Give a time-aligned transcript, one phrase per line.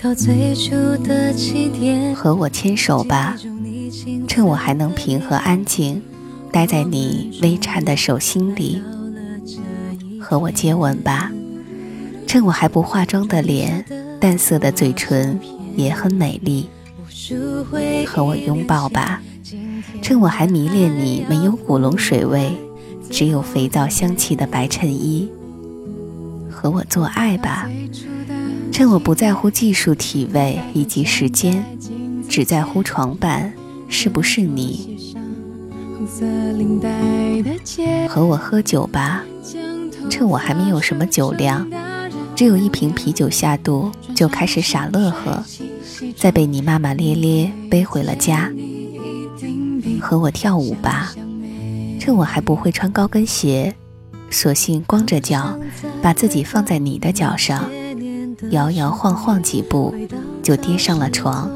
[0.00, 0.70] 到最初
[1.02, 3.36] 的起点，和我牵手吧，
[4.28, 6.00] 趁我还能平和安静，
[6.52, 8.80] 待在你微颤的手心里。
[10.20, 11.32] 和我接吻吧，
[12.28, 13.84] 趁我还不化妆的脸，
[14.20, 15.38] 淡色的嘴唇
[15.74, 16.68] 也很美丽。
[18.06, 19.20] 和我拥抱吧，
[20.02, 22.56] 趁我还迷恋你没有古龙水味，
[23.10, 25.28] 只有肥皂香气的白衬衣。
[26.50, 27.68] 和我做爱吧。
[28.70, 31.64] 趁我不在乎技术、体位以及时间，
[32.28, 33.52] 只在乎床伴
[33.88, 34.96] 是不是你。
[38.08, 39.24] 和我喝酒吧，
[40.08, 41.68] 趁我还没有什么酒量，
[42.36, 45.42] 只有一瓶啤酒下肚就开始傻乐呵，
[46.16, 48.48] 再被你骂骂咧咧背回了家。
[49.98, 51.12] 和我跳舞吧，
[52.00, 53.74] 趁我还不会穿高跟鞋，
[54.30, 55.58] 索性光着脚，
[56.02, 57.70] 把自己放在你的脚上。
[58.50, 59.94] 摇摇晃晃几步，
[60.42, 61.50] 就跌上了床。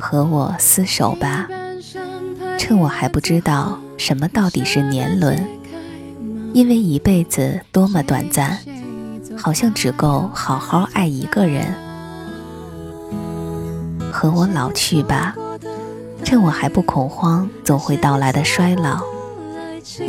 [0.00, 1.48] 和我厮守吧，
[2.58, 5.46] 趁我还不知道什么到底是年轮，
[6.52, 8.58] 因为一辈子多么短暂，
[9.36, 11.83] 好像只够好好爱一个人。
[14.24, 15.36] 和我老去吧，
[16.24, 19.02] 趁我还不恐慌总会到来的衰老。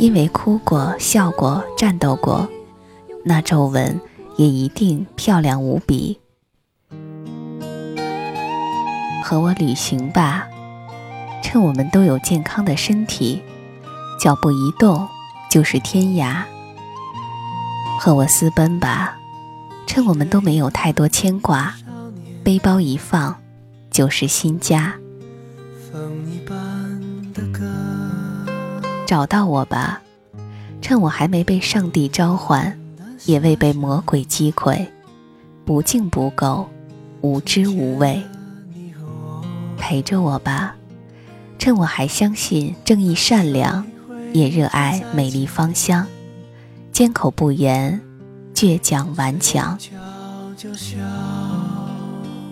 [0.00, 2.48] 因为哭过、笑过、战斗过，
[3.26, 4.00] 那皱纹
[4.38, 6.18] 也一定漂亮无比。
[9.22, 10.46] 和我旅行吧，
[11.42, 13.42] 趁我们都有健康的身体，
[14.18, 15.06] 脚步一动
[15.50, 16.36] 就是天涯。
[18.00, 19.18] 和我私奔吧，
[19.86, 21.74] 趁我们都没有太多牵挂，
[22.42, 23.36] 背包一放
[23.96, 24.94] 就是新家。
[29.06, 30.02] 找到我吧，
[30.82, 32.78] 趁我还没被上帝召唤，
[33.24, 34.86] 也未被魔鬼击溃，
[35.64, 36.68] 不敬不够，
[37.22, 38.22] 无知无畏。
[39.78, 40.76] 陪着我吧，
[41.58, 43.82] 趁我还相信正义善良，
[44.34, 46.06] 也热爱美丽芳香，
[46.92, 47.98] 缄口不言，
[48.54, 49.78] 倔强顽强。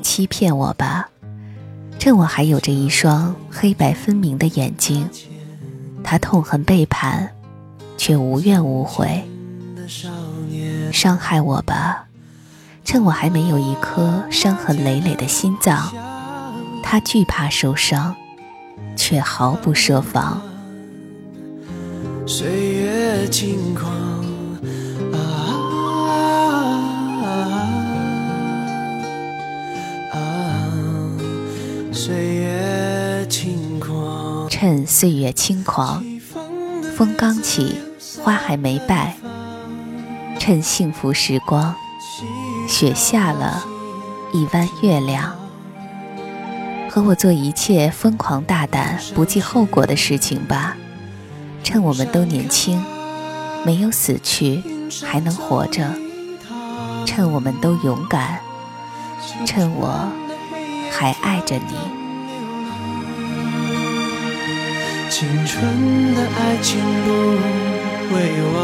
[0.00, 1.10] 欺骗我吧，
[2.04, 5.08] 趁我还有着一双黑白分明的眼睛。
[6.02, 7.30] 他痛恨背叛，
[7.96, 9.24] 却无怨无悔。
[10.92, 12.04] 伤害我吧，
[12.84, 15.90] 趁我还没有一颗伤痕累累的心脏。
[16.82, 18.14] 他惧怕受伤，
[18.94, 20.42] 却毫不设防。
[22.26, 23.90] 岁月轻狂，
[34.66, 36.02] 趁岁月轻狂，
[36.96, 37.76] 风刚起，
[38.22, 39.14] 花还没败。
[40.38, 41.74] 趁幸福时光，
[42.66, 43.62] 雪下了，
[44.32, 45.36] 一弯月亮。
[46.88, 50.78] 和我做一切疯狂大胆、不计后果的事情吧。
[51.62, 52.82] 趁我们都年轻，
[53.66, 54.62] 没有死去，
[55.02, 55.90] 还能活着。
[57.04, 58.40] 趁我们都勇敢，
[59.44, 60.10] 趁我
[60.90, 62.03] 还爱着你。
[65.16, 65.62] 青春
[66.16, 67.08] 的爱情不
[68.10, 68.14] 会
[68.52, 68.58] 忘，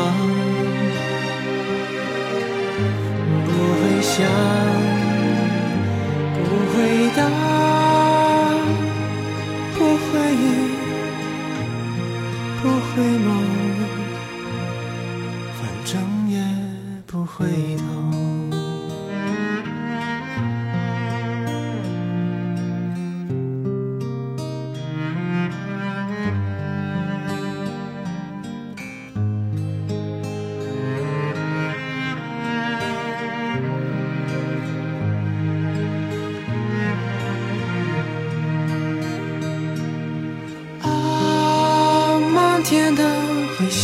[3.47, 3.48] 不
[3.78, 4.18] 会想，
[6.42, 6.74] 不会
[7.16, 7.20] 当，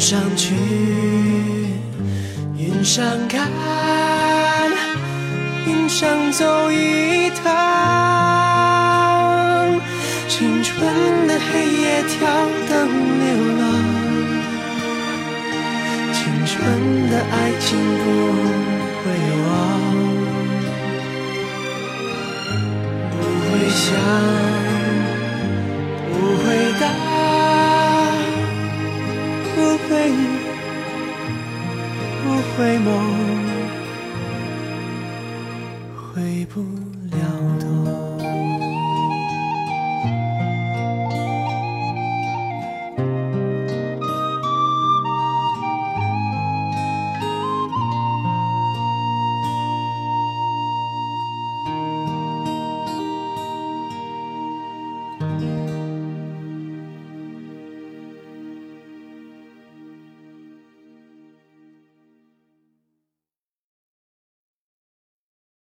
[0.00, 0.54] 上去，
[2.56, 3.50] 云上看，
[5.66, 7.44] 云上走一趟。
[10.26, 12.26] 青春的黑夜跳
[12.66, 12.88] 灯
[13.20, 13.28] 流
[13.60, 13.62] 浪，
[16.14, 16.56] 青春
[17.10, 17.68] 的爱情
[17.98, 18.04] 不
[18.96, 19.04] 会
[19.44, 19.48] 忘，
[23.10, 23.14] 不
[23.44, 23.86] 会想，
[32.22, 32.24] 不
[32.56, 32.86] 回眸，
[36.14, 36.60] 回不
[37.16, 37.18] 了
[37.60, 37.64] 头。